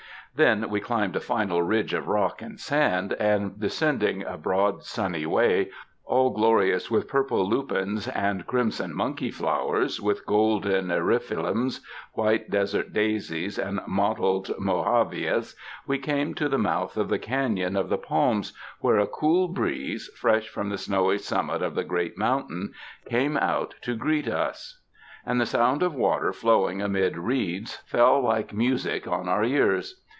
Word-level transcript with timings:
Then 0.33 0.69
we 0.69 0.79
climbed 0.79 1.17
a 1.17 1.19
final 1.19 1.61
ridge 1.61 1.93
of 1.93 2.07
rock 2.07 2.41
and 2.41 2.57
sand, 2.57 3.11
and 3.19 3.59
descending 3.59 4.23
a 4.23 4.37
broad 4.37 4.81
sunny 4.85 5.25
way, 5.25 5.71
all 6.05 6.29
glorious 6.29 6.89
with 6.89 7.09
purple 7.09 7.45
lupines 7.49 8.07
and 8.07 8.47
crimson 8.47 8.93
monkey 8.93 9.29
flowers, 9.29 9.99
with 9.99 10.25
golden 10.25 10.87
eriophyllums, 10.87 11.81
white 12.13 12.49
desert 12.49 12.93
daisies 12.93 13.59
and 13.59 13.81
mot 13.85 14.15
tled 14.19 14.57
mohaveas, 14.57 15.53
we 15.85 15.97
came 15.97 16.33
to 16.35 16.47
the 16.47 16.57
mouth 16.57 16.95
of 16.95 17.09
the 17.09 17.19
caiion 17.19 17.77
of 17.77 17.89
the 17.89 17.97
palms, 17.97 18.53
where 18.79 18.99
a 18.99 19.07
cool 19.07 19.49
breeze 19.49 20.09
fresh 20.15 20.47
from 20.47 20.69
the 20.69 20.77
snowy 20.77 21.17
summit 21.17 21.61
of 21.61 21.75
the 21.75 21.83
great 21.83 22.17
mountain 22.17 22.71
came 23.05 23.35
out 23.35 23.75
to 23.81 23.97
greet 23.97 24.29
us, 24.29 24.79
and 25.25 25.41
the 25.41 25.45
sound 25.45 25.83
of 25.83 25.93
water 25.93 26.31
flowing 26.31 26.81
amid 26.81 27.17
reeds 27.17 27.81
34 27.89 27.89
THE 27.89 27.91
DESERTS 27.91 27.91
fell 28.15 28.21
like 28.21 28.53
musin 28.53 29.01
on 29.09 29.25
onr 29.25 29.45
ears. 29.45 29.97